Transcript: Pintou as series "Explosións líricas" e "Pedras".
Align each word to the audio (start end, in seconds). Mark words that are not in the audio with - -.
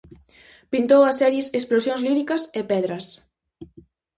Pintou 0.71 1.01
as 1.09 1.17
series 1.21 1.47
"Explosións 1.59 2.01
líricas" 2.07 2.41
e 2.59 2.61
"Pedras". 2.71 3.05